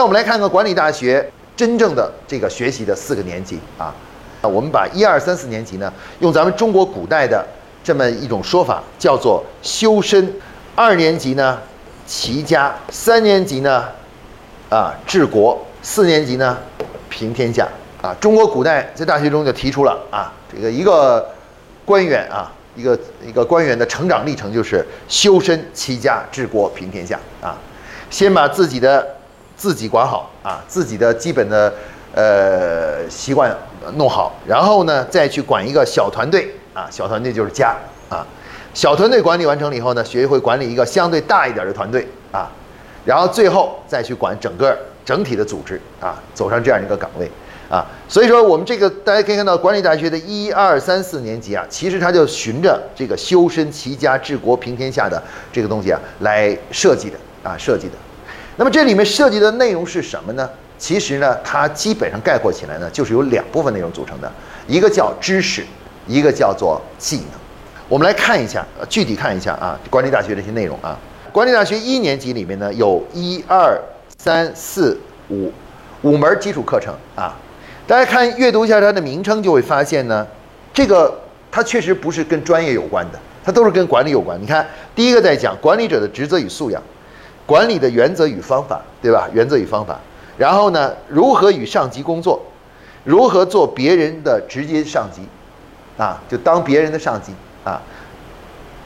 [0.00, 3.94] 那我们来看看管理大学真正的这个学习的四个年级啊。
[4.40, 7.46] 啊，我们把一二三四年级呢，用咱们中国古代的
[7.84, 10.24] 这么一种说法，叫做修身；
[10.74, 11.58] 二年级呢，
[12.06, 13.84] 齐家；三年级呢，
[14.70, 16.56] 啊，治国；四年级呢，
[17.10, 17.68] 平天下。
[18.00, 21.28] 啊，中国古代在大学中就提出了啊，这个一个
[21.84, 27.58] 官员啊，一个一个官员的成长历程就是修身、齐家、治国、平天下啊，
[28.08, 29.06] 先把自己的
[29.60, 31.70] 自己管好啊，自己的基本的
[32.14, 33.54] 呃习惯
[33.96, 37.76] 弄好，然后呢再去管一个小团队啊，小团队就是家
[38.08, 38.26] 啊，
[38.72, 42.50] 小团队管理完成了以后呢，学会管理一个相对大一点的团队啊，
[43.04, 47.30] 然后最后再去管整个整体的组织啊，走上这样一个岗位。
[47.68, 57.92] 啊，所以说我们这个大家可以看到，管理大学的一二三四年级啊，其实它就循着这个修身齐家治国平天下的这个东西啊来设计的啊设计的。
[58.60, 60.46] 那么这里面涉及的内容是什么呢？
[60.76, 64.30] 其实呢，它基本上概括起来呢，就是由两部分内容组成的，
[64.66, 65.64] 一个叫知识，
[66.06, 67.26] 一个叫做技能。
[67.88, 70.94] 我们来看一下，具体看一下啊，管理大学这些内容啊。
[71.32, 73.80] 管理大学一年级里面呢，有一二
[74.18, 75.50] 三四五
[76.02, 77.34] 五门基础课程啊。
[77.86, 80.26] 大家看阅读一下它的名称，就会发现呢，
[80.74, 81.18] 这个
[81.50, 84.38] 它确实不是跟专业有关的，它都是跟管理有关。
[84.38, 86.82] 你看，第一个在讲管理者的职责与素养，
[87.50, 89.28] 管理的原则与方法，对吧？
[89.32, 89.98] 原则与方法。
[90.38, 92.40] 然后呢，如何与上级工作，
[93.02, 95.22] 如何做别人的直接上级，
[95.98, 97.34] 啊，就当别人的上级
[97.64, 97.82] 啊。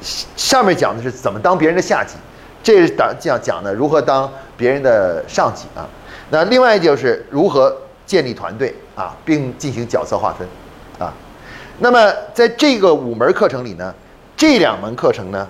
[0.01, 2.15] 上面讲的是怎么当别人的下级，
[2.63, 5.87] 这是讲讲讲的如何当别人的上级啊。
[6.31, 7.77] 那另外就是如何
[8.07, 8.75] 建立团队。
[8.97, 10.47] 啊，并进行角色划分，
[11.01, 11.13] 啊，
[11.81, 13.93] 那么在这个五门课程里呢，
[14.37, 15.49] 这两门课程呢，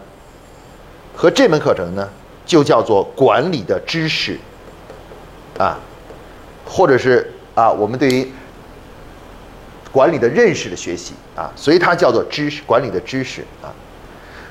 [1.15, 2.09] 和这门课程呢，
[2.47, 4.39] 就叫做管理的知识，
[5.59, 5.79] 啊，
[6.65, 8.31] 或者是啊，我们对于
[9.91, 13.73] 管理的认识的学习啊，所以它叫做知识管理的知识啊。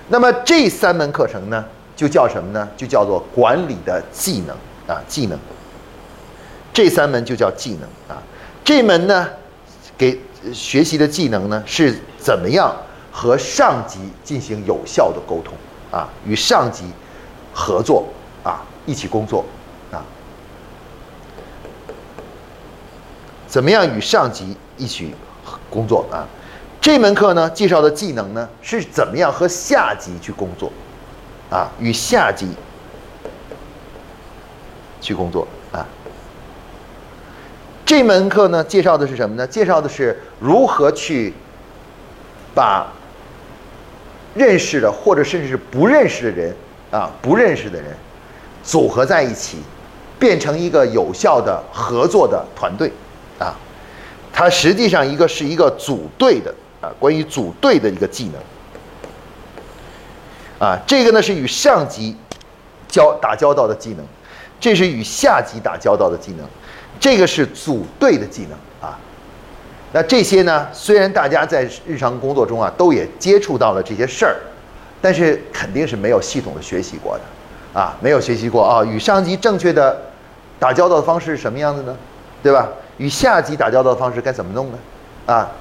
[0.09, 1.63] 那么这三门课程呢，
[1.95, 2.67] 就叫什么呢？
[2.75, 4.55] 就叫做管理的技能
[4.87, 5.37] 啊，技能。
[6.73, 7.83] 这三门就叫技能
[8.15, 8.21] 啊。
[8.63, 9.29] 这门呢，
[9.97, 10.19] 给
[10.53, 12.75] 学习的技能呢，是怎么样
[13.11, 15.53] 和上级进行有效的沟通
[15.91, 16.09] 啊？
[16.25, 16.85] 与上级
[17.53, 18.05] 合作
[18.43, 19.45] 啊，一起工作
[19.91, 20.03] 啊？
[23.47, 25.13] 怎么样与上级一起
[25.69, 26.27] 工作啊？
[26.81, 30.71] 这门课呢，介绍的技能呢，是怎么样和下级去工作
[31.49, 31.69] 啊？
[31.79, 32.49] 与下级
[34.99, 35.85] 去工作啊？
[37.85, 39.45] 这门课呢，介绍的是什么呢？
[39.45, 41.33] 介绍的是如何去
[42.55, 42.91] 把
[44.33, 46.55] 认识的或者甚至是不认识的人
[46.93, 47.91] 啊，不认识的人
[48.63, 49.57] 组合在一起，
[50.19, 52.91] 变成一个有效的合作的团队
[53.39, 53.55] 啊。
[54.31, 58.31] 它实际上一个是一个组队的啊，关于组队的一个技
[60.59, 60.79] 能啊。
[60.85, 62.15] 这个呢是与上级
[62.87, 64.05] 交打交道的技能，
[64.59, 66.45] 这是与下级打交道的技能。
[66.99, 68.99] 这个是组队的技能啊，
[69.91, 70.67] 那这些呢？
[70.71, 74.37] 虽然大家在日常工作中啊，都也接触到了这些事儿，
[75.03, 78.81] 但是肯定是没有系统的学习过的啊，没有学习过啊。
[78.85, 80.01] 与上级正确的
[80.57, 81.93] 打交道的方式是什么样子呢？
[82.41, 82.69] 对吧？
[82.95, 84.77] 与下级打交道的方式该怎么弄呢？
[85.25, 85.51] 啊，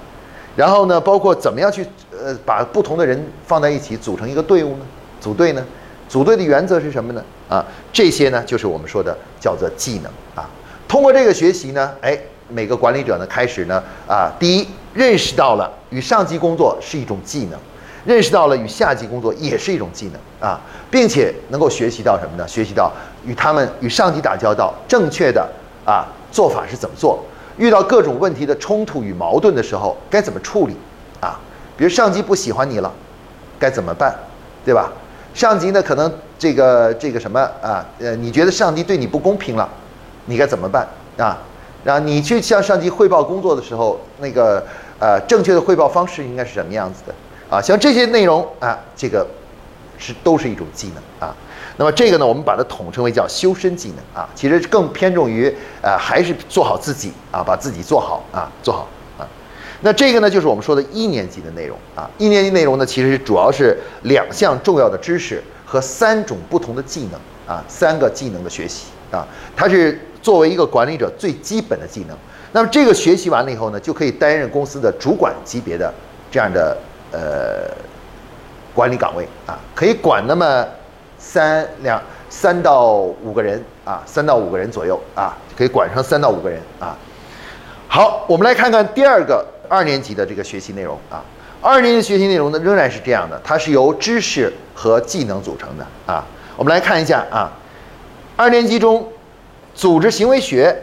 [0.55, 4.87] 然后呢，包括怎么样去呃把不同的人放在一起组成一个队伍呢？
[5.21, 5.65] 组队呢？
[6.09, 7.25] 组队的原则是什么呢？
[7.49, 10.49] 啊，这些呢，就是我们说的叫做技能啊。
[10.87, 12.17] 通过这个学习呢，哎，
[12.49, 17.59] 每个管理者呢开始呢啊，第一认识到了与上级工作是一种技能，
[18.05, 22.47] 认识到了与下级工作也是一种技能啊，并且能够学习到什么呢？
[22.49, 22.91] 学习到
[23.25, 25.49] 与他们与上级打交道正确的
[25.85, 27.23] 啊做法是怎么做，
[27.57, 30.77] 遇到各种问题的冲突与矛盾的时候该怎么处理
[31.21, 31.39] 啊？
[31.77, 32.93] 比如上级不喜欢你了，
[33.59, 34.15] 该怎么办？
[34.65, 34.93] 对吧？
[35.35, 37.85] 上级呢可能这个这个什么啊？
[37.99, 39.69] 呃，你觉得上级对你不公平了？
[40.27, 40.87] 你该怎么办
[41.17, 41.39] 啊？
[41.85, 44.65] 然后你去向上级汇报工作的时候，那个
[45.01, 47.15] 呃正确的汇报方式应该是什么样子的
[47.53, 47.61] 啊？
[47.61, 49.27] 像这些内容啊，这个
[49.99, 51.37] 是都是一种技能啊。
[51.77, 54.27] 那么这个呢，我们把它统称为叫修身技能啊。
[54.35, 58.89] 其实更偏重于呃还是做好自己啊，把自己做好啊，做好
[59.19, 59.29] 啊。
[59.83, 62.09] 那这个呢，就是我们说的一年级的内容啊。
[62.17, 70.01] 一年级内容呢，其实主要是两项重要的知识和三种不同的技能啊，三个技能的学习啊，它是。
[70.23, 72.17] 作为一个管理者最基本的技能，
[72.53, 75.93] 那么这个学习完了以后呢，就可以担任公司的主管级别的
[76.31, 76.79] 这样的
[77.13, 77.71] 呃
[78.75, 80.67] 管理岗位啊，可以管那么
[81.19, 82.93] 三两三到
[83.23, 86.97] 五个人啊，三到五个人左右啊，可以管上三到五个人啊。
[87.87, 91.23] 好，我们来看看第二个二年级的这个学习内容啊。
[91.61, 96.25] 二年级学习内容呢，仍然是这样的，它是由知识和技能组成的啊。
[96.57, 97.53] 我们来看一下啊，
[98.35, 99.07] 二年级中
[99.75, 100.77] 组织行为学，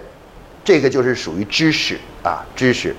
[0.64, 2.96] 这个就是属于知识啊，知识。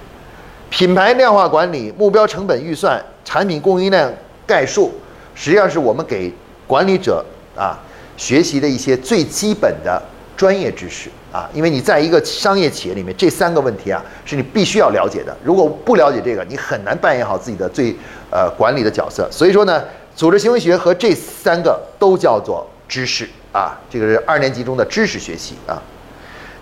[0.71, 4.93] 品牌量化管理、目标成本预算、产品供应链概述，
[5.35, 6.33] 实际上是我们给
[6.67, 7.23] 管理者
[7.57, 7.77] 啊
[8.17, 10.01] 学习的一些最基本的
[10.37, 11.51] 专业知识啊。
[11.53, 15.37] 因为你在一个商业企业里面，这三个问题啊是你必须要了解的。
[15.43, 17.95] 如果不了解这个，你很难扮演好自己的最
[18.31, 19.29] 呃管理的角色。
[19.31, 19.85] 所以说呢，
[20.15, 25.83] 组织行为学和这三个都叫做知识啊，这个是二年级中的知识学习啊。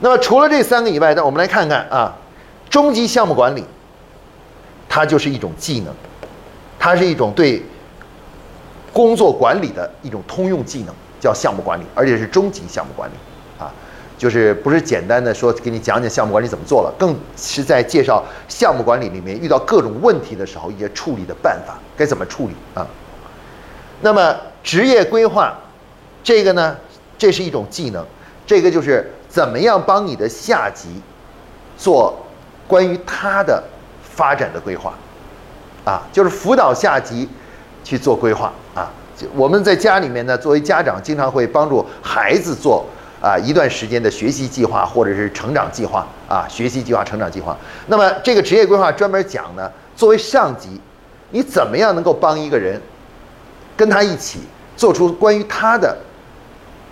[0.01, 2.17] 那么除了这三个以外，那我们来看看啊，
[2.71, 3.65] 中级项目管理。
[4.89, 5.95] 它就是一种技能，
[6.79, 7.63] 它是一种对
[8.93, 13.15] 工作管理的一种通用技能，叫项目管理，而且是中级项目管理
[13.63, 13.71] 啊，
[14.17, 22.87] 就是不是简单的说给你讲讲项目管理怎么做了，更是在介绍项目管理里面遇到各种问题的时候一些处理的办法，该怎么处理啊？
[24.01, 24.35] 那么
[24.65, 25.57] 职业规划
[26.25, 26.77] 这个呢，
[27.17, 28.05] 这是一种技能，
[28.47, 30.89] 这个就是怎么样帮你的下级
[31.77, 32.19] 做
[32.67, 33.63] 关于他的。
[34.19, 34.93] 发展的规划，
[35.85, 37.29] 啊，就是辅导下级
[37.85, 38.91] 去做规划啊。
[39.33, 42.85] 我们在家里面呢，作为家长，经常会帮助孩子做
[43.23, 47.57] 啊一段时间的学习计划或者是成长计划啊，学习计划、成长计划。
[47.87, 50.81] 那么这个职业规划专门讲呢，作为上级，
[51.31, 52.83] 你怎么样能够帮一个人，
[53.77, 54.41] 跟他一起
[54.77, 55.97] 做出关于他的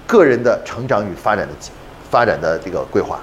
[0.07, 1.53] 个人的成长与发展的
[2.09, 3.19] 发展的这个规划。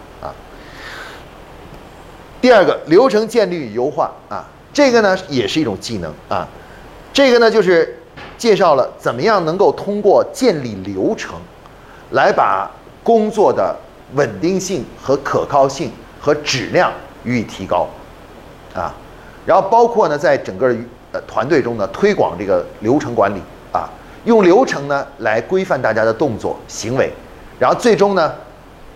[2.44, 4.44] 第二个流程建立与优化啊，
[4.74, 6.46] 这个呢也是一种技能啊，
[7.14, 7.98] 这个呢就是
[8.38, 11.36] 介绍了怎么样能够通过建立流程，
[12.12, 12.70] 来把
[13.02, 13.74] 工作的
[14.16, 16.92] 稳定性和可靠性和质量
[17.24, 17.88] 予以提高
[18.76, 18.94] 啊，
[19.46, 20.76] 然后包括呢在整个
[21.14, 23.40] 呃团队中呢推广这个流程管理
[23.72, 23.90] 啊，
[24.26, 27.10] 用流程呢来规范大家的动作行为，
[27.58, 28.34] 然后最终呢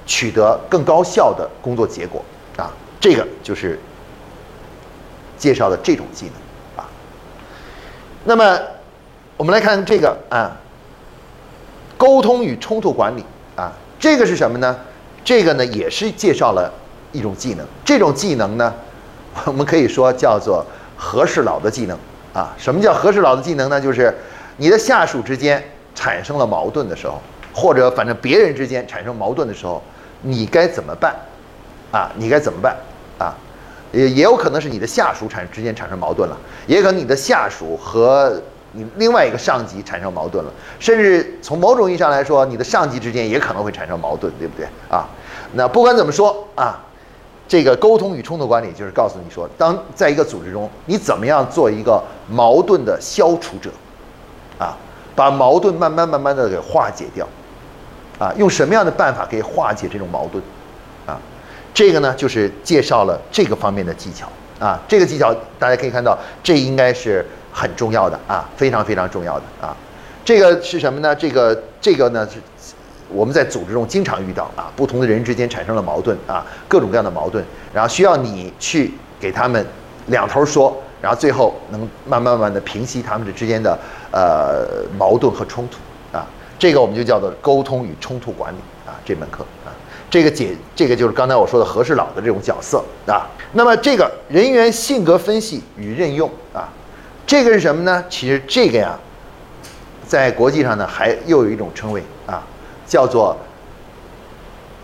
[0.05, 2.21] 取得更高效的工作结果
[2.57, 2.69] 啊。
[2.99, 3.79] 这个就是
[5.37, 6.89] 介绍的这种技能啊。
[8.25, 8.59] 那么
[9.37, 10.57] 我们来看这个啊，
[11.97, 13.23] 沟通与冲突管理
[13.55, 14.75] 啊，这个是什么呢？
[15.23, 16.73] 这个呢也是介绍了
[17.11, 17.65] 一种技能。
[17.83, 18.73] 这种技能呢，
[19.45, 20.65] 我们可以说叫做
[20.95, 21.97] 和事佬的技能
[22.33, 22.55] 啊。
[22.57, 23.79] 什么叫和事佬的技能呢？
[23.79, 24.13] 就是
[24.57, 25.63] 你的下属之间
[25.93, 27.21] 产生了矛盾的时候，
[27.53, 29.83] 或者反正别人之间产生矛盾的时候，
[30.21, 31.15] 你该怎么办？
[31.91, 32.75] 啊，你该怎么办？
[33.17, 33.35] 啊，
[33.91, 36.37] 也也有可能是你的下属产之间产生矛盾了，
[36.67, 38.41] 也可能你的下属和
[38.73, 44.67] 你另外一个上级产生矛盾了，甚至从某种意义上来说，你的上级之间也可能会产生矛盾，对不对？
[44.89, 45.07] 啊，
[45.53, 46.79] 那不管怎么说啊，
[47.47, 53.71] 这个沟通与冲突管理就是告诉你说，当在一个组织中，你怎么样做一个矛盾的消除者，
[54.59, 54.75] 啊，
[55.15, 57.25] 把矛盾慢慢慢慢的给化解掉，
[58.19, 60.43] 啊，用什么样的办法可以化解这种矛盾？
[61.07, 61.17] 啊
[61.77, 64.27] 这个呢，就是介绍了这个方面的技巧
[64.59, 64.81] 啊。
[64.87, 69.77] 这个技巧大家可以看到，这应该是很重要的啊，非常非常重要的啊。
[70.25, 71.15] 这个是什么呢？
[71.15, 72.39] 这个这个呢是
[73.09, 79.63] 我们在组织中经常遇到啊，不同的人之间产生了矛盾啊，各种各样的矛盾，然后需要你去给他们
[80.07, 83.77] 两头说，然后最后能慢慢慢的平息他们之间的
[84.11, 84.65] 呃
[84.97, 85.77] 矛盾和冲突
[86.17, 86.25] 啊。
[86.57, 89.45] 这个我们就叫做沟通与冲突管理啊，这门课。
[90.09, 93.27] 这个解，这个就是刚才我说的和事佬的这种角色啊。
[93.53, 96.69] 那么这个人员性格分析与任用啊，
[97.25, 98.03] 这个是什么呢？
[98.09, 98.97] 其实这个呀，
[100.05, 102.41] 在国际上呢，还又有一种称谓啊，
[102.85, 103.35] 叫做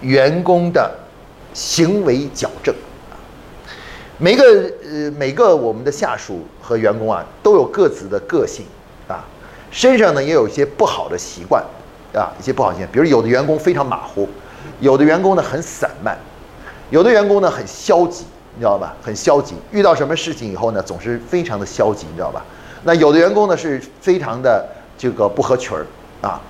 [0.01, 0.89] 员工的
[1.53, 2.73] 行为矫正。
[4.17, 4.43] 每个
[4.83, 8.65] 呃每个我们的下属和员工啊，都有各自的个性
[9.07, 9.23] 啊，
[9.71, 11.63] 身上呢也有一些不好的习惯
[12.13, 14.27] 啊，一些不好习惯，比如有的员工非常马虎。
[14.79, 16.17] 有的员工呢很散漫，
[16.89, 18.95] 有的员工呢很消极，你知道吧？
[19.01, 22.43] 很消极，遇到什么事情以后呢，总是非常的消极，你知道吧？
[22.83, 24.67] 那有的员工呢是非常的
[24.97, 25.85] 这个不合群儿
[26.21, 26.41] 啊，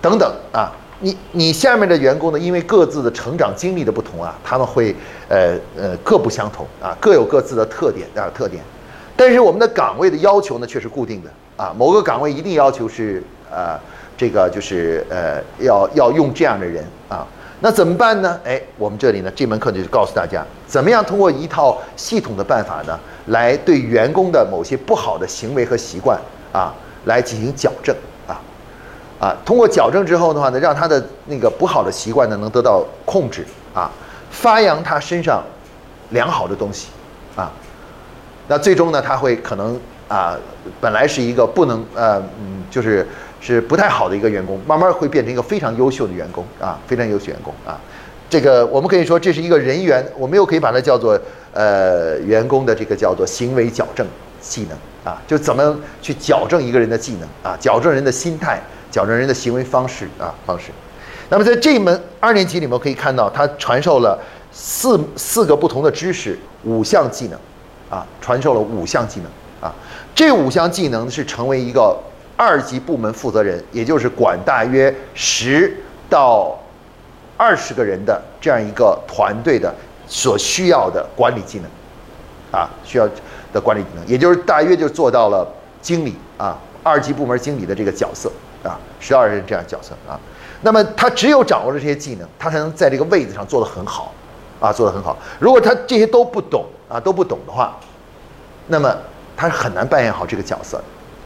[0.00, 0.72] 等等啊。
[1.04, 4.94] 你你下面的员工呢，因为各自的成长经历的不同啊，他们会
[5.28, 8.62] 呃呃各不相同啊，各有各自的特点啊特点。
[9.16, 13.76] 但是我们的岗位的要求呢却是固定的啊，某个岗位一定要求是呃
[14.16, 17.26] 这个就是呃要要用这样的人啊。
[17.64, 18.40] 那怎么办呢？
[18.44, 26.20] 哎，我们这里呢，这门课就是告诉大家，怎么样通过一套系统的办法呢，来对员工的某些不好的行为和习惯
[26.52, 27.94] 啊，来进行矫正
[28.26, 28.34] 啊，
[29.20, 33.88] 啊，通过矫正之后的话呢，让他的那个不好的习惯呢能得到控制啊，
[34.32, 35.40] 发扬他身上
[36.10, 36.88] 良好的东西
[37.36, 37.52] 啊，
[38.48, 39.78] 那最终呢，他会可能
[40.08, 40.36] 啊，
[40.80, 43.06] 本来是一个不能呃嗯，就是
[43.42, 47.78] 是不太好的一个员工，慢慢会变成一个非常优秀的员工啊，非常优秀员工啊。
[48.30, 51.20] 这个我们可以说这是一个人员，我们又可以把它叫做
[51.52, 54.06] 呃员工的这个叫做行为矫正
[54.40, 58.62] 技能啊，就怎么去矫正一个人的技能啊，矫正人的心态。
[58.92, 60.66] 矫正人的行为方式啊方式，
[61.30, 64.18] 那么在这一门二年级里面可以看到，他传授了
[64.52, 67.38] 四四个不同的知识，五项技能，
[67.88, 69.30] 啊，传授了五项技能
[69.66, 69.74] 啊，
[70.14, 71.98] 这五项技能是成为一个
[72.36, 75.76] 二级部门负责人，也就是管大约十
[76.08, 76.58] 到
[77.36, 79.74] 二十个人的这样一个团队的
[80.06, 83.08] 所需要的管理技能，啊，需要
[83.52, 85.46] 的管理技能，也就是大约就做到了
[85.80, 88.30] 经理啊，二级部门经理的这个角色。
[88.62, 90.14] 啊，十二人这样角色啊，
[90.60, 94.12] 那么他只有掌握了这些技能，他才能在这个位子上做得很好，
[94.60, 95.18] 啊，做得很好。
[95.40, 97.76] 如果他这些都不懂啊，都不懂的话，
[98.68, 98.96] 那么
[99.36, 100.80] 他是很难扮演好这个角色，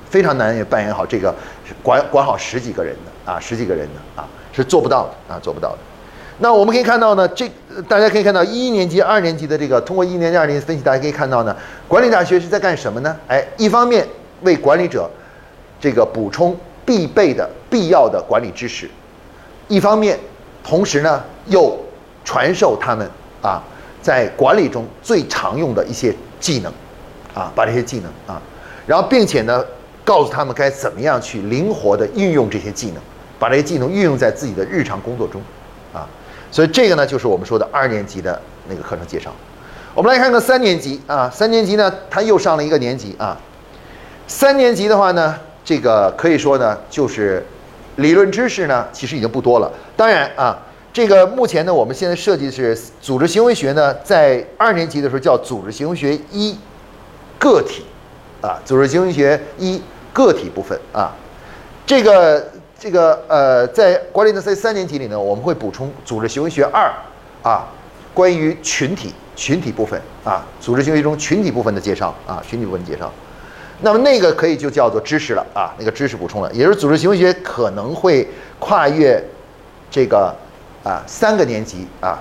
[0.08, 1.34] 非常难也扮演好这个
[1.82, 5.78] 管管好十几个人的啊，十几个人的啊，是做不到的啊，做不到的。
[6.38, 7.50] 那我们可以看到呢，这
[7.88, 11.56] 大家可以看到一年级、二年级的这个通过一年级、二年级分析，大家可以看到呢，
[11.88, 13.16] 管理大学是在干什么呢？
[13.28, 14.06] 哎，一方面
[14.42, 15.10] 为管理者
[15.80, 16.56] 这个补充。
[16.86, 18.88] 必备的必要的管理知识，
[19.66, 20.16] 一方面，
[20.62, 21.76] 同时呢又
[22.25, 23.04] 传授他们
[23.42, 23.60] 啊
[24.00, 26.72] 在管理中最常用的一些技能，
[27.34, 28.40] 啊把这些技能啊，
[28.86, 29.64] 然后并且呢
[30.06, 33.02] 告诉他们该怎么样去灵活的运用这些技能，
[33.38, 35.42] 把这些技能运用在自己的日常工作中，
[35.92, 36.08] 啊，
[36.50, 39.30] 所以这个呢就是我们说的二年级的那个课程介绍。
[39.94, 43.36] 我们来看看三年级啊，三年级呢他又上了一个年级啊，
[44.26, 45.34] 三年级的话呢。
[45.66, 47.44] 这个可以说呢，就是
[47.96, 49.68] 理论知识呢，其实已经不多了。
[49.96, 50.56] 当然啊，
[50.92, 56.56] 这个目前呢，我们现在设计的是组织行为学呢，在二年级的时候叫组织行为学一
[57.36, 57.84] 个体
[58.40, 59.82] 啊，组织行为学一
[60.16, 61.12] 个体部分啊。
[61.85, 66.90] 这个这个呃，在管理的在三年级里呢，我们会补充组织行为学二
[67.42, 67.66] 啊，
[68.14, 73.12] 关于群体群体部分啊，组织行为中群体部分的介绍啊，群体部分介绍。
[73.82, 78.26] 那么那个可以就叫做知识了啊，那个知识补充了，也就是组织行为学可能会
[78.58, 79.23] 跨越
[79.90, 80.35] 这个
[80.82, 82.18] 啊三个年级啊，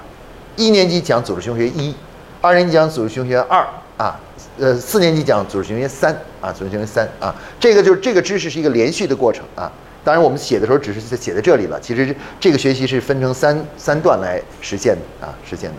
[0.58, 1.96] 一年级讲组织行为学一，
[2.42, 3.66] 二年级讲组织行为学二
[3.98, 4.20] 啊，
[4.60, 9.72] 呃四年级讲组织行为三啊，组织行为三啊，这个就是这个知识是一个连续的过程啊。
[10.04, 15.76] 当然我们写的时候只是写在这里了，其实这个学习是分成三三段来实现的啊，实现的。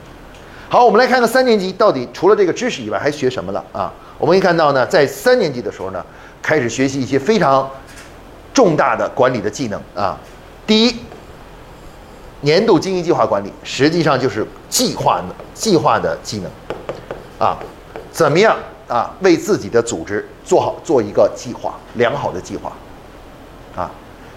[0.68, 3.92] 好，我们来看看三年级到底除了这个知识以外还学什么了啊？
[4.18, 6.04] 我们可以看到呢，在三年级的时候呢，
[6.42, 7.70] 开始学习一些非常
[8.52, 10.18] 重大的管理的技能啊。
[10.66, 10.96] 第一，
[12.40, 16.50] 年度经营计划管理，实际上就是计划的计划的技能
[17.38, 17.56] 啊。
[18.16, 18.56] 怎么样
[18.88, 19.14] 啊？
[19.20, 22.72] 为自己的组织做好做一个计划，良好的计划
[23.76, 23.90] 啊，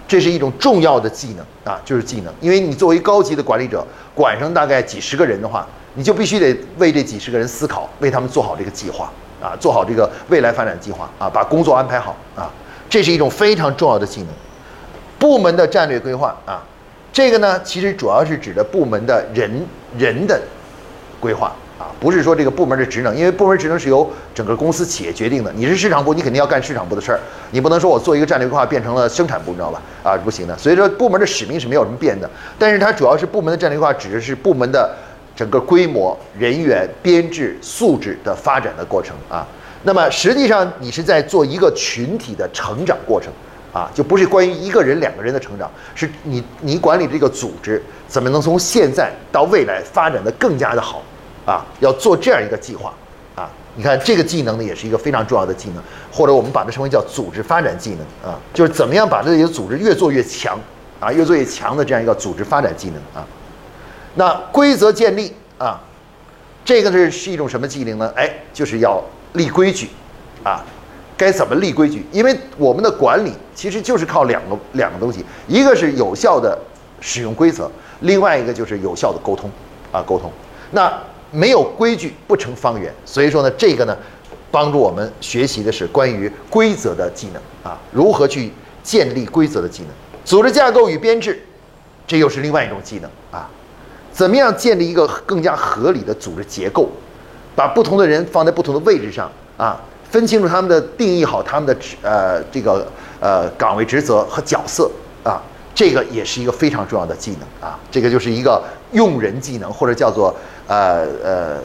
[0.06, 2.30] 这是一种重要的技能啊，就是技能。
[2.42, 3.82] 因为你作为高级的管理者，
[4.14, 5.66] 管上大概几十个人的话。
[5.94, 9.10] 你就必须得为这几十个人思考，为他们做好这个计划
[9.42, 12.48] 啊，做好这个未来发展计划啊，把工作安排好啊，
[12.88, 14.28] 这是一种非常重要的技能。
[15.18, 16.62] 部门的战略规划啊，
[17.12, 19.66] 这个呢其实主要是指的部门的人
[19.98, 20.40] 人的
[21.18, 25.50] 规划啊，不是说这个部门的职能，因为部门职能是由整个公司企业决定的。
[25.56, 27.20] 你是市场部，你肯定要干市场部的事儿，
[27.50, 29.80] 你不能说我做一个战略规划变成了生产部，你知道吧？
[30.04, 30.56] 啊，不行的。
[30.58, 34.94] 所以说部门的使命是没有什么变的，但是它主要是部门的战略规划指的是部门的。
[35.36, 39.46] 整个规模、人员编制、素质的发展的过程啊，
[39.84, 43.32] 那么实际上你是在做一个群体的成长过程
[43.72, 51.02] 啊，就不是关于一个人、两个人的成长，是你你管理这个组织怎么能从现在到未来发展的更加的好
[51.50, 51.66] 啊？
[51.80, 52.92] 要做这样一个计划
[53.34, 53.50] 啊！
[53.74, 60.58] 你看这个技能呢，也是一个非常重要的技能，或者我们把它称为叫组织发展技能啊，就是怎么样把这些组织越做越强
[61.00, 63.26] 啊，越做越强的这样一个组织发展技能啊。
[64.14, 65.80] 那规则建立啊，
[66.64, 68.12] 这个是是一种什么技能呢？
[68.14, 69.02] 哎，就是要
[69.32, 69.88] 立规矩，
[70.44, 70.64] 啊，
[71.16, 72.04] 该怎么立规矩？
[72.12, 76.58] 因为我们的管理其实就是靠两个两个东西，一个是有效的
[77.00, 79.50] 使用规则，另外一个就是有效的沟通，
[79.92, 80.30] 啊，沟通。
[80.72, 80.92] 那
[81.30, 83.96] 没有规矩不成方圆，所以说呢，这个呢，
[84.50, 89.90] 帮助我们学习的是关于规则的技能啊，如何去建立规则的技能，
[90.24, 91.40] 组织架构与编制，
[92.06, 93.48] 这又是另外一种技能啊。
[94.12, 96.88] 怎么样建立一个更加合理的组织结构，
[97.54, 102.86] 把不同的人放在不同的位置上啊，分清楚他们的定义好他们的职呃这个
[103.20, 104.90] 呃岗位职责和角色
[105.22, 105.40] 啊，
[105.72, 108.60] 这个也是一个非常重要的技能啊，这个就是一个
[108.90, 110.34] 用人技能，或者叫做
[110.70, 111.58] 呃呃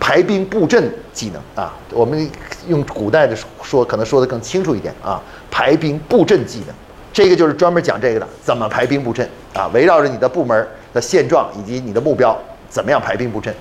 [0.00, 1.72] 排兵布阵技能啊。
[1.92, 2.28] 我们
[2.66, 6.74] 用古代的说，可能说的更清楚一点啊，排兵布阵技能，
[7.12, 9.68] 这个就是专门讲这个的，怎么排兵布阵啊？
[9.72, 12.36] 围绕着你的部门的现状以及你的目标，
[12.68, 13.54] 怎么样排兵布阵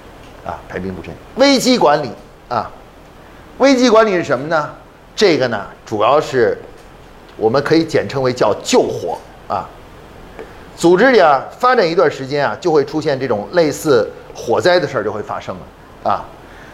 [0.44, 0.60] 啊？
[0.68, 2.10] 排兵布阵，危机管理
[2.50, 2.70] 啊，
[3.60, 4.70] 危机管理是什么呢？
[5.16, 6.58] 这个呢，主要是
[7.38, 9.18] 我们可以简称为叫救火。
[9.48, 9.68] 啊，
[10.78, 16.26] 组织里啊，发展一段时间啊，就会出现这种类似火灾的事儿就会发生了啊，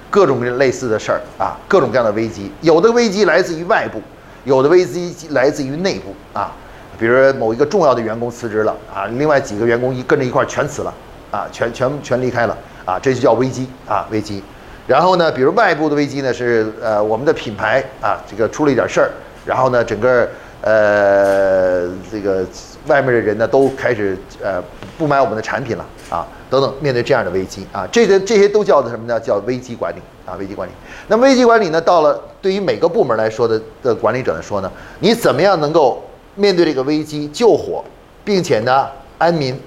[0.09, 4.01] 各种类似的事儿啊，各种各样的危机，有的危机来自于外部，
[4.45, 6.51] 有的危机来自于内部啊，
[6.97, 10.93] 比如某一个重要的员工辞职了啊，另外几个员工一跟着一块儿全辞了
[11.31, 14.43] 啊，全全全离开了啊，这就叫危机啊，危机。
[14.85, 19.11] 然后呢，比如外部的危机呢是呃我们的品牌啊，这个出了一点事儿，
[19.45, 20.27] 然后呢整个。
[20.59, 22.43] 呃，这个
[22.87, 24.61] 外面的人呢，都开始呃
[24.97, 29.19] 不买我们的产品了啊，等等，面对这样的危机啊，这些这些都叫做什么呢？
[29.19, 30.71] 叫危机管理啊，危机管理。
[31.07, 36.03] 那危机管理呢，到了对于每个部门来说的的管理者来说呢，你怎么样能够
[36.35, 37.83] 面对这个危机救火，
[38.23, 39.59] 并且呢安民，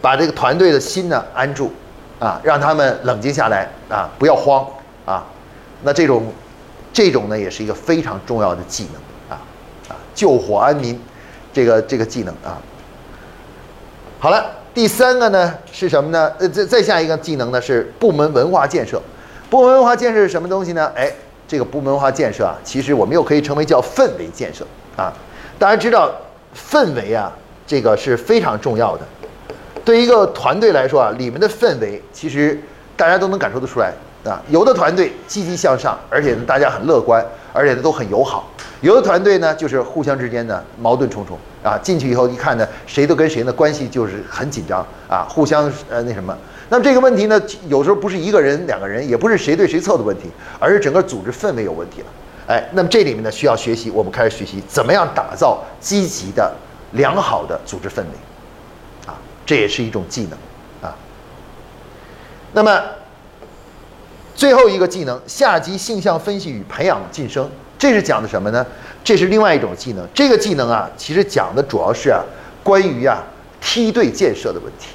[0.00, 1.72] 把这个团队的心呢安住
[2.18, 4.66] 啊，让他们冷静下来啊，不要慌
[5.04, 5.24] 啊。
[5.82, 6.26] 那这种
[6.92, 9.40] 这种呢，也是一个非常重要的技能啊
[9.88, 9.96] 啊。
[10.14, 11.00] 救火安民，
[11.52, 12.58] 这个这个技能啊。
[14.20, 16.32] 好了，第三个呢是什么呢？
[16.38, 19.00] 呃，再再下一个技能呢是部门文化建设。
[19.48, 20.90] 部门文化建设是什么东西呢？
[20.94, 21.10] 哎，
[21.46, 25.12] 这个部门文化建设啊，其实我们又可以称为叫氛围建设啊。
[25.58, 26.12] 大家知道
[26.54, 27.32] 氛围啊，
[27.66, 29.04] 这个是非常重要的。
[29.84, 32.60] 对一个团队来说啊，里面的氛围其实
[32.96, 33.92] 大家都能感受得出来
[34.24, 34.42] 啊。
[34.48, 38.50] 有的团队积极向上，而且呢大家很乐观，而且都很友好。
[38.80, 46.36] 有的团队呢，就是互相之间呢矛盾重重啊，进去以后一看呢，谁都跟谁的关系就是很紧张啊，互相呃那什么。
[46.70, 50.30] 那么这个问题呢，有时候不是一个人、两个人，也不是谁对谁错的问题，
[50.60, 52.06] 而是整个组织氛围有问题了。
[52.46, 56.54] 哎，那么这里面呢，需要学习，我们开始学习怎么样打造积极的、
[56.92, 60.94] 良好的组织氛围，啊，这也是一种技能啊。
[62.52, 62.80] 那么
[64.34, 67.50] 最后一个技能，下级性向分析与培养晋升。
[67.78, 68.66] 这是讲的什么呢？
[69.04, 70.06] 这是另外一种技能。
[70.12, 72.20] 这个技能啊，其实讲的主要是啊，
[72.62, 73.22] 关于啊
[73.60, 74.88] 梯队建设的问题。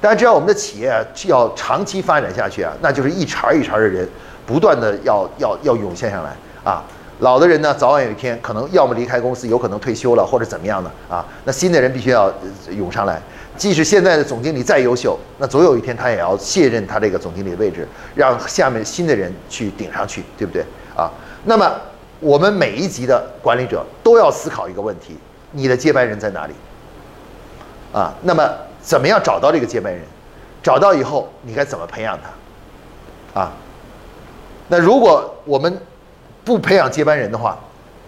[0.00, 4.08] 大家知道，我们的企业啊，要长期发展下去啊，那就是一茬一茬的人
[4.46, 6.34] 不断的要要要涌现上来
[6.64, 6.82] 啊。
[7.20, 11.24] 老的人呢，早晚有一天可能要么离开公司，有可能退休了，或者怎么样的啊。
[11.44, 12.32] 那新的人必须要
[12.70, 13.20] 涌上来。
[13.56, 20.62] 即使现在的总经理再优秀，那总有一天他也要卸任他这个总经理的位置，让下面新的人去顶上去，对不对
[20.94, 21.10] 啊？
[21.48, 21.80] 那么，
[22.18, 25.16] 我们每一级的管理者都要思考一个问题：
[25.52, 26.52] 你的接班人在哪里？
[27.92, 28.42] 啊，那么
[28.82, 30.02] 怎么样找到这个接班人？
[30.60, 32.18] 找到以后，你该怎么培养
[33.32, 33.40] 他？
[33.40, 33.52] 啊，
[34.66, 35.80] 那如果我们
[36.44, 37.56] 不培养接班人的话，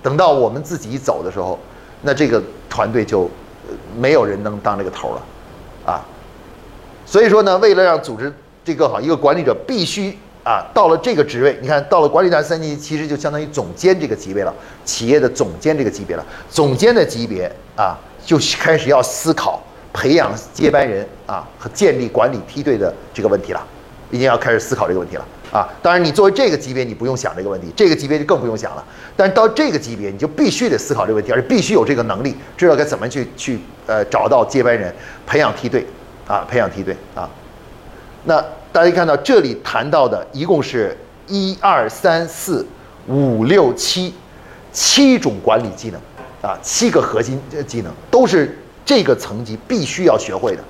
[0.02, 1.56] 等到我们自己走的时候，
[2.02, 3.30] 那这个团队就
[3.96, 5.22] 没有人能当这个头了，
[5.86, 6.04] 啊，
[7.06, 10.18] 所以说呢，为了让组织这个好，一个管理者必须。
[10.48, 16.24] 啊，到了这个职位，你看到了管理大三级，其实就相当于总监这个级别了，企业的总监这个级别了。
[16.48, 23.62] 总监的级别啊，就开始要思考培养接班人啊和建立管理梯队的这个问题了，
[24.10, 25.68] 已经要开始思考这个问题了啊。
[25.82, 28.82] 当然，你作为这个级别，你不用想这个问题，这个级别就更不用想了。
[29.14, 34.90] 但是到这个级别，你就必须得思考这个问题，而且必须有这个能力，知道该怎么去去呃找到接班人，
[35.26, 35.84] 培养梯队
[36.26, 37.28] 啊，培养梯队啊。
[38.24, 38.42] 那。
[38.72, 42.64] 大家看到这里谈到的一共是一二三四
[43.06, 44.14] 五六七
[44.72, 46.00] 七种管理技能
[46.42, 50.62] 啊，七个核心技能都是这个层级必须要学会的。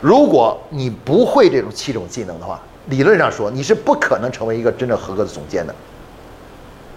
[0.00, 5.74] 如果你不会这种七种技能的话，理论上说你是不可能成为一个真正合格的总监的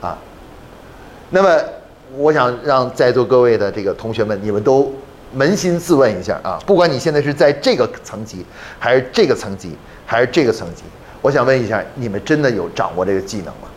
[0.01, 0.17] 啊。
[1.31, 1.59] 那么，
[2.15, 4.93] 我想让在座各位的这个同学们，你们都
[5.35, 8.45] 扪心自问一下啊，不管你现在是在这个层级
[8.79, 9.75] 还是这个层级。
[10.13, 10.83] 还是这个层级，
[11.23, 13.67] 我想问一下，你们真的有掌握这个技能吗？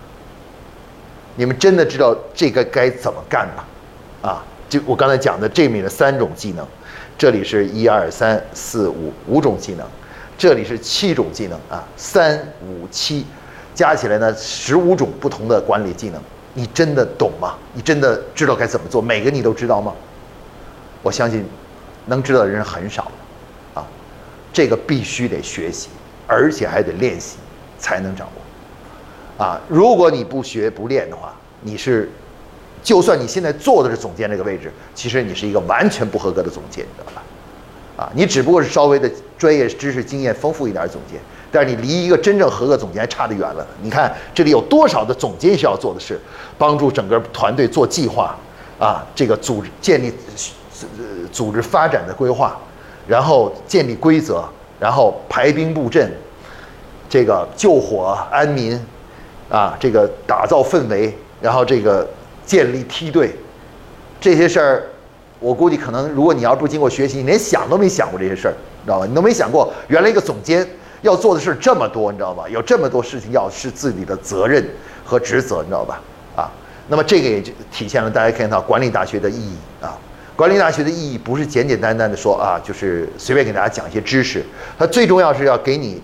[1.35, 3.65] 你们真的知道这个该怎么干吗？
[4.21, 6.67] 啊，就我刚才讲的这里面的三种技能，
[7.17, 9.87] 这里是一二三四五五种技能，
[10.37, 13.25] 这里是七种技能啊，三五七
[13.75, 16.21] 加起来呢十五种不同的管理技能，
[16.53, 17.55] 你真的懂吗？
[17.73, 19.01] 你真的知道该怎么做？
[19.01, 19.95] 每个你都知道吗？
[21.03, 21.47] 我相信
[22.05, 23.11] 能知道的人很少，
[23.73, 23.87] 啊，
[24.53, 25.89] 这个必须得学习。
[26.27, 27.37] 而且还得练习，
[27.79, 29.45] 才能掌握。
[29.45, 32.11] 啊，如果你不学不练的话，你是
[32.83, 37.23] 就算你现在做的是总监这个位置，其实你是一个完全不合格的总监，你知道吧？
[38.05, 41.19] 啊，你只不过是稍微的专业知识经验丰富一点的总监，
[41.51, 43.67] 但是你离一个真正合格总监还差得远了。
[43.83, 46.21] 你看这里有多少的总监需要做的事，
[46.59, 48.37] 帮助整个团队做计划，
[48.79, 50.13] 啊，这个组织建立
[51.33, 52.57] 组织发展的规划，
[53.07, 54.45] 然后建立规则，
[54.79, 56.13] 然后排兵布阵，
[57.09, 58.79] 这个救火安民，
[59.51, 62.09] 啊，这个打造氛围，然后这个
[62.45, 63.35] 建立梯队，
[64.21, 64.83] 这些事儿。
[65.39, 69.07] 我估计可能，如果你要不经过学习，你连想都没想过这些事儿，你知道吧？
[69.07, 70.67] 你都没想过，原来一个总监
[71.03, 72.49] 要做的事儿这么多，你知道吧？
[72.49, 74.67] 有这么多事情要是自己的责任
[75.05, 76.01] 和职责，你知道吧？
[76.35, 76.51] 啊，
[76.89, 79.99] 那么这个也就体现了大家看到管理大学的意义啊。
[80.37, 84.45] 管理大学的意义不是简简单单的说啊，就是随便给大家讲一些知识，
[84.79, 86.01] 它最重要是要给你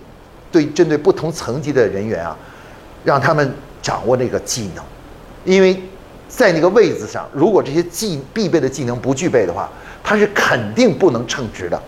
[0.51, 2.35] 对针对不同层级的人员啊，
[3.05, 4.83] 让他们掌握那个技能，
[5.45, 5.81] 因为。
[6.35, 9.69] 在那个位子上，如果这些技必备的技能不具备的话，
[10.03, 11.79] 他是肯定不能称职的，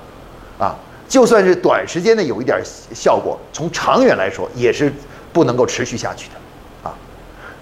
[0.60, 0.76] 啊，
[1.10, 2.62] 就算是短时间内有一点
[2.94, 4.94] 效果，从长远来说也是
[5.34, 6.36] 不能够持续下去的，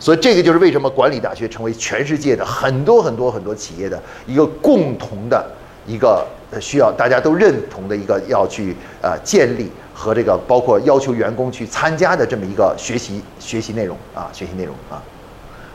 [0.03, 5.49] 所以这个就是为什么管理大学成为全世界的很多很多很多企业的一个共同的
[5.87, 6.27] 一个
[6.59, 15.01] 需要大家都认同的一个要去呃建立和这个包括要求员工去参加的这么一个学习学习内容啊，学习内容啊。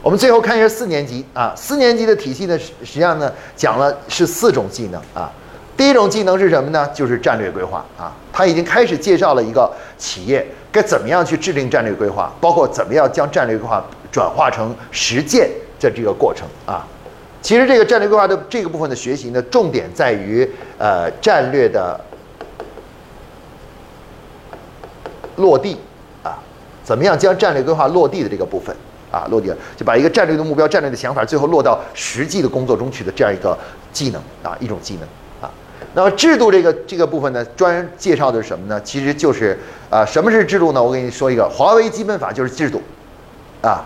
[0.03, 5.31] 我们最后看一下四年级啊，四年级的体系呢，实际上呢讲了是四种技能啊。
[5.75, 6.87] 第一种技能是什么呢？
[6.93, 8.15] 就是战略规划啊。
[8.31, 16.87] 他已经开始介绍了一个企业该怎么样去制定战略规划，包括怎么样将战略规划转化成实践的这个过程啊。
[17.41, 21.99] 其实这个战略规划的这个部分的学习呢，重点在于呃战略的
[25.37, 25.77] 落地
[26.23, 26.37] 啊，
[26.83, 28.75] 怎么样将战略规划落地的这个部分。
[29.11, 33.57] 啊，落地了，就把一个战略的目标、战略的想法，最后落到实际的工作中去的这样一个
[33.91, 35.03] 技能啊，一种技能
[35.41, 35.49] 啊。
[35.95, 38.79] 那么制度这个这个部分呢，专介绍的是什么呢？
[38.83, 39.57] 其实就是
[39.89, 40.83] 啊，什么是制度呢？
[40.83, 42.83] 我给你说一个，华为基本法就是制度
[43.63, 43.83] 啊。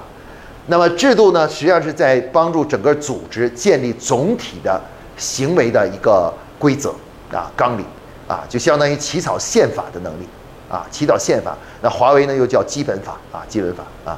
[0.68, 4.82] 那么制度呢，实际上是在帮助整个组织建立总体的
[5.18, 6.94] 行为的一个规则
[7.32, 7.86] 啊、纲领
[8.28, 10.28] 啊，就相当于起草宪法的能力
[10.70, 11.58] 啊，起草宪法。
[11.82, 14.18] 那华为呢，又叫基本法啊，基本法啊。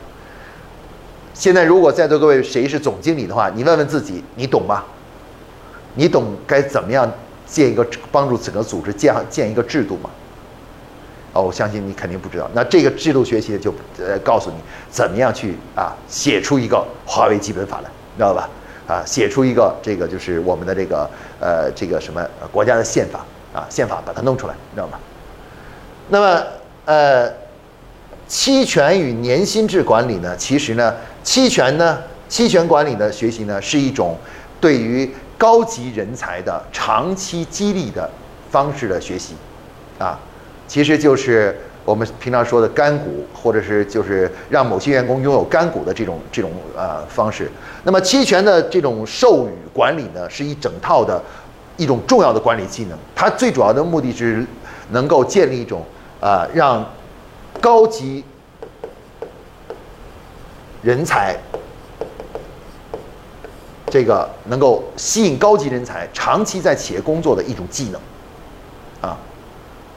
[1.33, 4.83] 现在，如果在座各位谁是总经理的话，你问问自己，你懂吗？
[5.95, 7.11] 你懂该怎么样
[7.45, 10.09] 建一个帮助整个组织建建一个制度吗？
[11.35, 12.49] 哦，我相信你肯定不知道。
[12.53, 14.55] 那这个制度学习就呃告诉你
[14.89, 18.49] 怎么样去啊写出一个华为基本法来，知道吧？
[18.87, 24.97] 啊，写出一个这个就是我们的这个呃这个什么国家的宪法啊宪法把它弄出来，知道吗？
[26.09, 26.43] 那么
[26.85, 27.45] 呃。
[28.27, 30.35] 期权与年薪制管理呢？
[30.35, 34.17] 其实呢，期权呢，期权管理的学习呢，是一种
[34.59, 38.09] 对于高级人才的长期激励的
[38.49, 39.35] 方式的学习，
[39.99, 40.19] 啊，
[40.67, 47.51] 其实就是我们平常说的干股，或者是就是让某些员工拥有干股的这种这种呃方式。
[47.83, 51.21] 那么期权的这种授予管理呢，是一整套的
[51.77, 54.45] 一种重要的管理技能，它最主要的目的是
[54.91, 55.83] 能够建立一种
[56.19, 56.85] 啊让。
[57.61, 58.21] 高级
[60.83, 61.35] 人才，
[63.87, 69.17] 这个能够吸引高级人才长期在企业工作的一种技能，啊，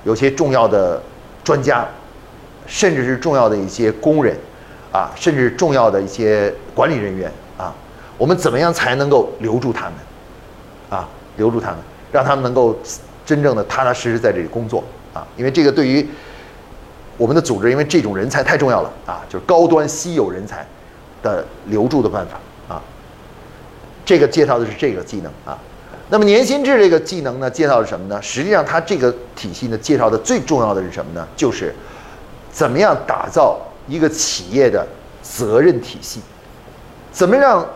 [0.05, 1.03] 有些重要的
[1.43, 1.87] 专家，
[2.67, 4.37] 甚至是重要的一些工人，
[4.93, 7.75] 啊，甚至重要的一些管理人员，啊，
[8.17, 9.95] 我们怎么样才能够留住他们，
[10.91, 11.79] 啊，留住他们，
[12.13, 12.77] 让他们能够
[13.25, 14.85] 真正的踏踏实实在这里工作，
[15.15, 16.09] 啊，因为这个对于。
[17.17, 20.65] 我们的组织因为这种人才太重要了啊，就是高端稀有人才
[21.21, 22.39] 的留住的办法
[22.73, 22.81] 啊。
[24.05, 25.59] 这个介绍的是这个技能啊。
[26.11, 28.21] 那么年薪制这个技能呢，介绍的什么呢？
[28.23, 31.27] 实际上它这个体系呢，介绍的最重要的是什么呢？
[31.37, 31.75] 就是
[32.51, 34.87] 怎么样打造一个企业的
[35.23, 36.21] 责任体系，
[37.12, 37.66] 怎么让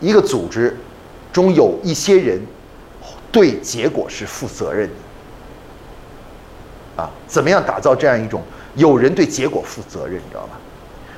[0.00, 0.76] 一个组织
[1.32, 2.40] 中有一些人
[3.32, 7.02] 对结果是负责任的。
[7.02, 8.42] 啊，怎么样打造这样一种
[8.74, 10.56] 有人对结果负责任，你知道吗？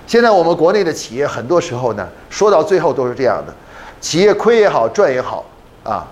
[0.06, 3.54] 现在我们国内的企业很多时候呢，说到最后都是这样的，
[4.00, 5.44] 企业亏也好，赚也好，
[5.84, 6.06] 啊，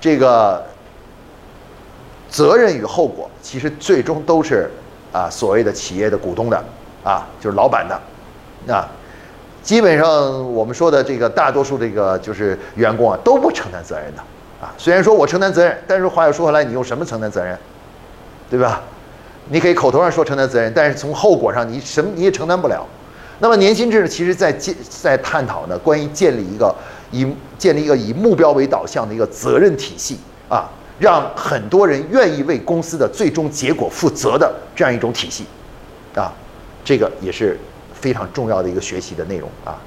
[0.00, 0.64] 这个
[2.28, 4.70] 责任与后果其实最终都是
[5.12, 6.64] 啊所谓的企业的股东的，
[7.02, 8.88] 啊，就是老板的，啊，
[9.62, 14.22] 基本上我们说的这个大多数这个就是员工啊都不承担责任的，
[14.60, 17.58] 啊，虽然说我承担责任，但是话又说回来，你用什么承担责任，
[18.48, 18.80] 对吧？
[19.50, 22.86] 你可以口头上说承担责任，但是从后果上你什么你也承担不了。
[23.40, 26.74] 那么年薪制呢，其实在建在探讨呢，关于建立一个
[27.14, 35.44] 以建立一个以目标为导向的一个责任体系啊，让很多人愿意为公司的最终结果负责的这样一种体系
[36.14, 36.32] 啊，
[36.84, 37.56] 这个也是
[37.92, 39.78] 非常重要的一个学习的内容啊。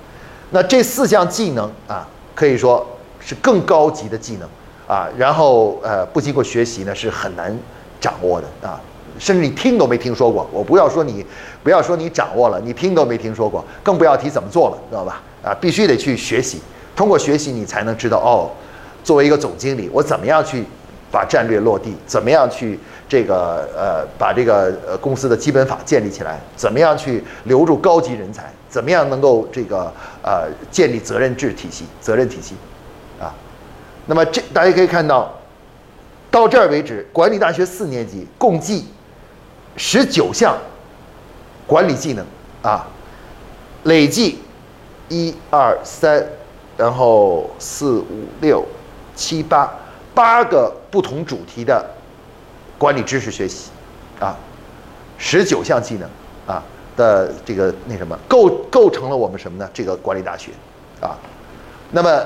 [0.51, 2.85] 那这四项技能啊，可以说
[3.19, 4.47] 是更高级的技能
[4.87, 7.53] 啊，然后呃，不经过学习呢是很难
[7.99, 8.79] 掌握的啊。
[9.19, 11.25] 甚至你听都没听说过，我不要说你，
[11.63, 15.19] 不要说你掌握了，你听都没听说过，更不要提怎么做了，知道吧？
[15.43, 16.61] 啊，必须得去学习，
[16.97, 18.51] 通过学习你才能知道哦，
[19.03, 20.65] 作为一个总经理，我怎么样去
[21.09, 32.55] 把战略落地，怎么样去这个呃把这个呃公司的基本法建立起来，怎么样去留住高级人才，怎么样能够这个呃建立责任制体系、责任体系，
[33.21, 33.31] 啊，
[34.07, 35.33] 那么这大家可以看到，
[36.31, 38.85] 到这儿为止，管理大学四年级共计。
[39.79, 40.57] 十九项
[41.67, 42.25] 管理技能
[42.63, 42.87] 啊，
[43.83, 44.39] 累计
[45.07, 46.25] 一二三，
[46.77, 48.63] 然后四五六
[49.15, 49.73] 七八
[50.13, 51.85] 八个不同主题的
[52.77, 53.69] 管理知识学习
[54.19, 54.37] 啊，
[55.17, 56.07] 十九项技能
[56.45, 56.63] 啊
[56.95, 59.69] 的这个那什么构构成了我们什么呢？
[59.73, 60.51] 这个管理大学
[61.01, 61.17] 啊，
[61.91, 62.23] 那么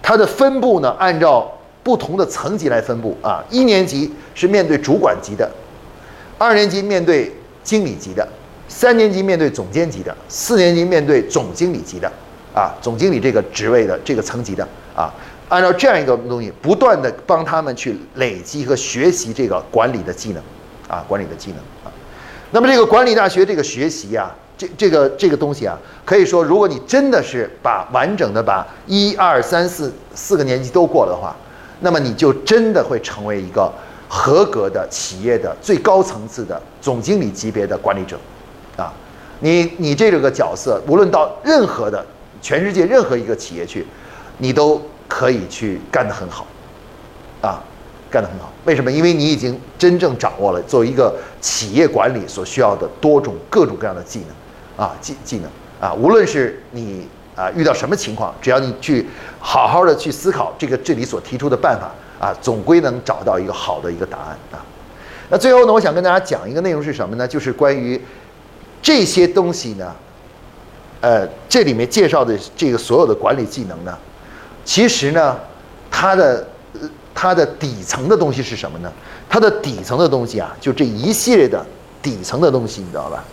[0.00, 1.50] 它的分布呢，按照
[1.82, 5.50] 不同的层级来分布啊，一年级是面对主管级的。
[6.38, 7.30] 二年级面对
[7.62, 8.26] 经理级的，
[8.66, 12.10] 三年级面对总监级的，四年级面对总经理级的，
[12.54, 15.12] 啊，总经理这个职位的这个层级的，啊，
[15.48, 20.42] 按照这样一个东西，不断的帮他们去累积和学习这个管理的技能，
[20.88, 21.92] 啊，管理的技能啊。
[22.50, 31.36] 那么这个管理大学这个学习啊，这这个这个东西啊，可以说，如果你真的是把完整的把一二三四四个年级都过了的话，
[31.80, 33.72] 那么你就真的会成为一个。
[34.12, 38.18] 合格的企业的最高层次的总经理级别的管理者，
[38.76, 38.92] 啊，
[39.38, 42.04] 你你这个角色，无论到任何的
[42.40, 43.86] 全世界任何一个企业去，
[44.38, 46.46] 你都可以去干得很好，
[47.40, 47.62] 啊，
[48.10, 48.52] 干得很好。
[48.64, 48.90] 为什么？
[48.90, 55.50] 因为你已经真正掌握了作为一个企业管理所需要的多种各种各样的技能，啊，技技能
[55.80, 59.06] 啊，无论是你啊遇到什么情况，只要你去
[59.38, 61.90] 好好的去思考这个这里所提出的办法。
[62.20, 64.60] 啊，总归能找到一个好的一个答案啊。
[65.30, 67.26] 那最后呢，我想跟大家讲一个内容是什么呢？
[67.26, 67.98] 就是关于
[68.82, 69.96] 这些东西呢，
[71.00, 73.96] 呃，这里面介绍的这个所有的管理技能呢，
[74.64, 75.36] 其实呢，
[75.90, 76.46] 它的
[77.14, 78.92] 它的底层的东西是什么呢？
[79.28, 81.64] 它的底层的东西啊，就这一系列的
[82.02, 83.24] 底层的东西，你知道吧？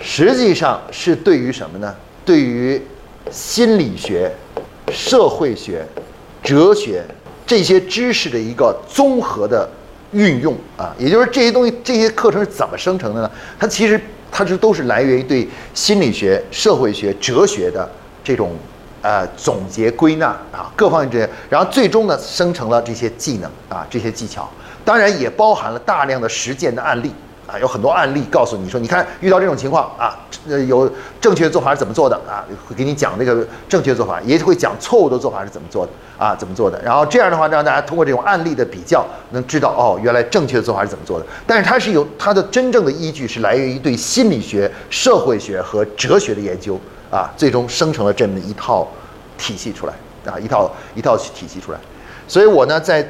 [0.00, 1.94] 实际上是对于什么呢？
[2.24, 2.80] 对于
[3.30, 4.32] 心理学、
[4.92, 5.86] 社会学、
[6.42, 7.04] 哲学。
[7.46, 9.68] 这些知识的一个综合的
[10.12, 13.30] 运用啊，也就是这些东西，这些课程是怎么生成的呢？
[13.58, 17.88] 它其实它这都是来源于对心理学、社会学、哲学的
[18.22, 18.52] 这种
[19.02, 24.48] 呃总结归纳啊，各方面这些，然后最终呢生成了这些技能啊，这些技巧，
[24.84, 27.12] 当然也包含了大量的实践的案例。
[27.50, 30.16] 啊，有很多案例告诉你说，你看遇到这种情况啊，
[30.48, 30.88] 呃，有
[31.20, 32.46] 正确的做法是怎么做的啊？
[32.68, 36.36] 会给你讲这个正确做法，也会讲错误的做法是怎么做的啊？
[36.36, 36.80] 怎么做的？
[36.82, 41.26] 然后这样的话，让大家通过这种案例的比较，能知道哦，原来正确的做法是怎么做的。
[41.46, 46.78] 但是它是有它的真正的依据，是来源于对心理学、社会学和哲学的研究
[47.10, 48.86] 啊，最终生成了这么一套
[49.36, 49.92] 体系出来
[50.24, 51.78] 啊，一套一套体系出来。
[52.28, 53.06] 所以我呢，在。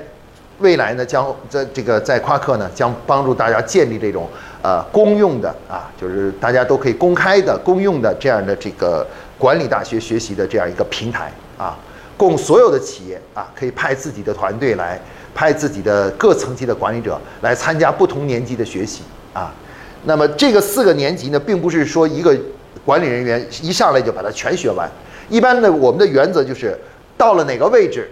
[0.60, 4.28] 未来呢，将在这个在夸克呢，将帮助大家建立这种
[4.60, 9.06] 呃公用的啊，就是大家都可以公开的公用的这样的这个
[9.38, 11.78] 管理大学学习的这样一个平台啊，
[12.14, 15.00] 供所有的企业啊可以派自己的团队来，
[15.34, 19.50] 派自己的各层级的管理者来参加不同年级的学习啊。
[20.04, 22.36] 那么这个四个年级呢，并不是说一个
[22.84, 24.86] 管理人员一上来就把它全学完，
[25.30, 26.78] 一般的我们的原则就是
[27.16, 28.10] 到了哪个位置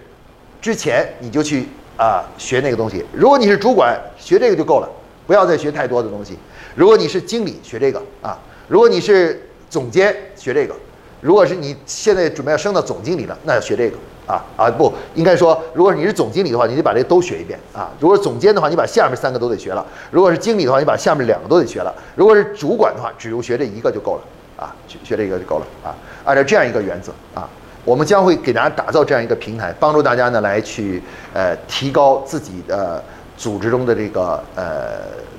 [0.62, 1.68] 之前你就去。
[1.98, 3.04] 啊，学那个东西。
[3.12, 4.88] 如果你是主管，学这个就够了，
[5.26, 6.38] 不要再学太多的东西。
[6.76, 10.72] 如果你是经理，学这个啊；如果你是总监，学这个；
[11.20, 13.96] 如果是你现在准备要升到总经理了，那要学这个
[14.28, 14.70] 啊啊！
[14.70, 24.22] 不应该说，如果你是总经理的话，你得把这都学一遍啊；如果是总监的话，你把下面三个都得学了；如果是经理的话，你把下面两个都得学了；如果是主管的话，只用学这一个就够了
[24.64, 25.90] 啊，学学这个就够了啊。
[26.24, 27.50] 按照这样一个原则啊。
[27.88, 33.02] 我们将会给大家打造这样一个平台，帮助大家呢来去呃提高自己的
[33.34, 34.98] 组织中的这个呃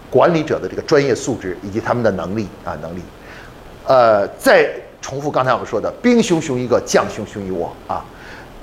[0.09, 3.03] 管理者的这个专业素质以及他们的能力啊能力。
[3.85, 4.67] 呃，再
[4.99, 8.03] 重复刚才我们说的，兵熊熊一个，将熊熊一窝啊。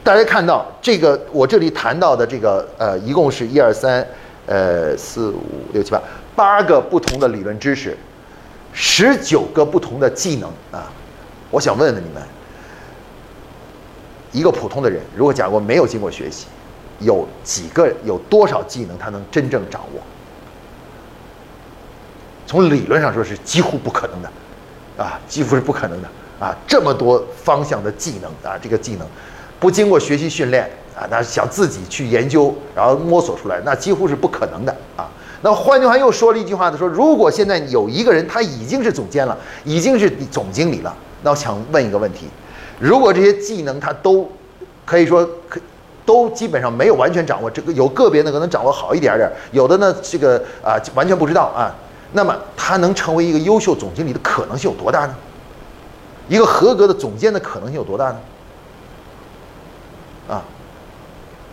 [0.02, 4.04] 大家看到这个，我这里谈到的这个呃，一共是一二三
[4.46, 6.02] 呃四五六七八
[6.34, 7.96] 八个不同的理论知识，
[8.72, 10.90] 十九个不同的技能啊！
[11.52, 12.20] 我想问问你们，
[14.36, 16.44] 一个普通的人，如果假如没有经过学习，
[17.00, 20.02] 有几个有多少技能他能真正掌握？
[22.46, 24.30] 从理论上说是几乎不可能的，
[25.02, 26.54] 啊，几乎是不可能的啊！
[26.66, 29.06] 这么多方向的技能啊，这个技能
[29.58, 35.08] 不经过学习训练啊，那想自己去研究然后摸索出来，那几乎是不可能的啊！
[35.40, 42.28] 那换句话又说了一句话呢，说如果现在有一个人他已经是总监了，已经是总经理了，那我想问一个问题：
[42.78, 44.30] 如果这些技能他都
[44.84, 45.60] 可以说可
[46.04, 51.74] 都基本上没有完全掌握，这个有个别的可能掌握好一点点，有的呢这个啊完全不知道啊。
[52.12, 55.14] 那么他能成为一个优秀总经理的可能性有多大呢？
[56.28, 58.16] 一个合格的总监的可能性有多大呢？
[60.28, 60.42] 啊，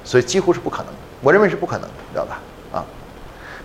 [0.03, 0.87] 所以几乎是不可能，
[1.21, 2.39] 我认为是不可能，知道吧？
[2.71, 2.85] 啊，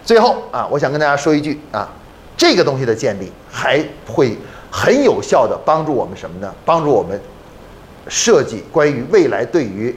[0.04, 1.88] 最后啊，我想跟大家说一句啊，
[2.36, 4.36] 这个东西的建立还会
[4.70, 6.54] 很有效的帮助我们什么呢？
[6.64, 7.20] 帮助我们
[8.06, 9.94] 设计关于未来对于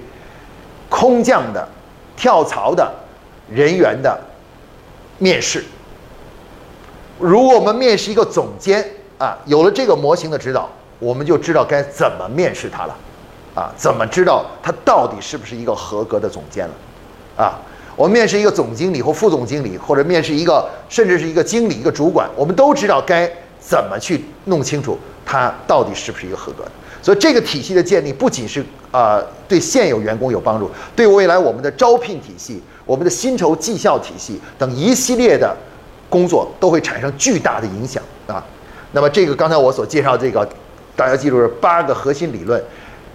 [0.89, 1.67] 空降的、
[2.17, 2.91] 跳槽的
[3.49, 4.19] 人员的
[5.19, 5.63] 面试。
[7.19, 8.83] 如果我们面试一个总监
[9.17, 12.95] 啊，有了这个模型的指导，我们就知道该怎么面试他了，
[13.53, 16.73] 啊，怎么知道他到底是不是一个合格的总监了，
[17.37, 17.59] 啊，
[17.95, 26.71] 我们面试一个总经理或副总经理，或者面试一个甚至是一个经理、一个主管，我们都知道该怎么去弄清楚他到底是不是一个合格的。
[27.01, 35.55] 所以这个体系的建立不仅是啊对现有员工有帮助，对未来我们的招聘体系、我们的薪酬绩效体系等一系列的。
[36.11, 38.43] 工作都会产生巨大的影响啊，
[38.91, 40.45] 那么这个刚才我所介绍这个，
[40.93, 42.61] 大家记住是八个核心理论，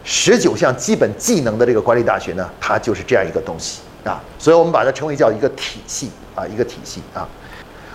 [0.03, 7.29] 十九项基本技能的这个管理大学呢，它就是这样一个东西啊，所以我们把它称为叫一个体系啊，一个体系啊。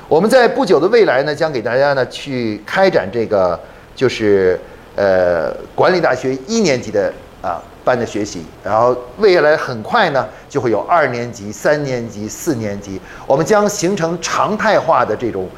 [0.08, 3.60] 我们在不久的未来呢，将给大家呢去开展这个
[3.96, 4.60] 就是
[5.02, 7.12] 呃管理大学一年级的
[7.42, 7.60] 啊。
[7.84, 15.50] 班的学习，然后未来很快呢，就会有二年级、三年级、四年级，我们将形成常态化的这种，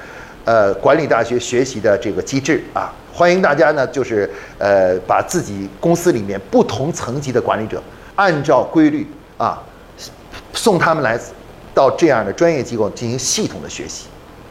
[0.46, 2.90] 呃，管理大学学习的这个机制啊。
[3.12, 7.84] 欢迎大家呢，就是呃，把自己公司里面不同层级的管理者，
[8.16, 9.06] 按照规律
[9.38, 9.62] 啊，
[10.54, 11.20] 送他们来
[11.74, 14.06] 到这样的专业机构进行系统的学习，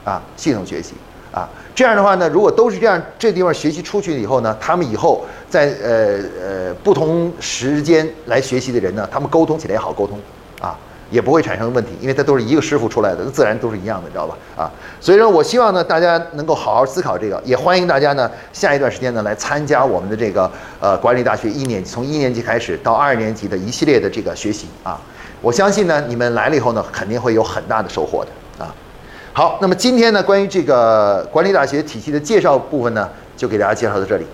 [0.05, 0.93] 啊，系统学习。
[1.33, 10.19] 啊，这样的话呢，如果都是这样，这地方学习出去以后呢，他们以后在呃呃不同时间来学习的人呢，他们沟通起来也好沟通，
[10.61, 10.77] 啊，
[11.11, 14.37] 也不会产生问题，因为他都是一个师傅出来的，那自然都是一样的，知道吧？
[14.55, 25.01] 啊，所以说我希望呢，大家能够好好思考这个，也欢迎大家呢，下一段时间呢来参加我们的这个呃管理大学一年级，从一年级开始到二年级的一系列的这个学习啊，
[25.41, 28.31] 我相信呢，你们来了以后呢，肯定会有很大的收获的。
[29.35, 34.27] 好，那么今天呢，关于这个管理大学体系的介绍部分呢，就给大家介绍到这里。